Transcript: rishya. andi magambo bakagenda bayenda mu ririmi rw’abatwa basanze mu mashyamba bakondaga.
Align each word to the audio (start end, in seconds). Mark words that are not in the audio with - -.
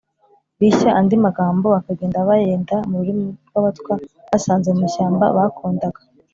rishya. 0.59 0.91
andi 0.99 1.15
magambo 1.25 1.65
bakagenda 1.75 2.27
bayenda 2.29 2.75
mu 2.89 2.95
ririmi 3.05 3.31
rw’abatwa 3.47 3.93
basanze 4.31 4.67
mu 4.71 4.79
mashyamba 4.85 5.25
bakondaga. 5.37 6.01